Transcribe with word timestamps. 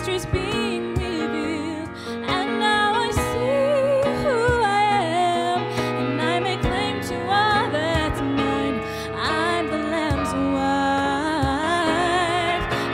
mysteries 0.00 0.24
being 0.32 0.94
revealed. 0.94 1.90
And 2.08 2.58
now 2.58 2.94
I 2.94 3.10
see 3.10 4.00
who 4.22 4.62
I 4.62 4.82
am, 4.94 5.60
and 6.00 6.22
I 6.22 6.40
may 6.40 6.56
claim 6.56 7.02
to 7.02 7.14
all 7.26 7.70
that's 7.70 8.20
mine. 8.20 8.80
I'm 9.14 9.66
the 9.66 9.76
Lamb's 9.76 10.32
wife, 10.56 10.72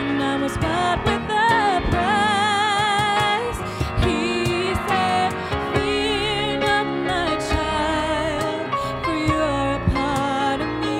and 0.01 0.21
I 0.21 0.37
was 0.43 0.57
bought 0.59 0.99
with 1.05 1.31
a 1.31 1.81
price. 1.95 3.61
He 4.05 4.75
said, 4.89 5.31
Fear 5.75 6.59
not, 6.59 6.87
my 7.07 7.37
child, 7.51 8.67
for 9.05 9.15
you 9.15 9.39
are 9.39 9.75
a 9.77 9.79
part 9.91 10.61
of 10.61 10.71
me, 10.83 10.99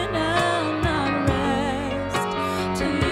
and 0.00 0.16
I'll 0.16 0.72
not 0.80 1.12
rest 1.28 2.78
till 2.78 3.11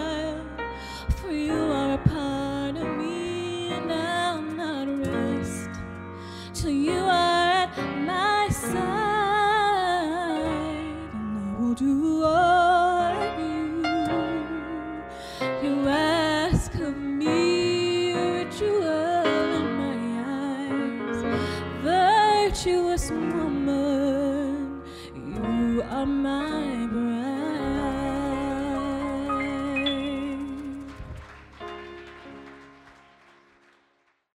woman, 23.11 24.81
you 25.15 25.83
are 25.89 26.05
mine. 26.05 26.60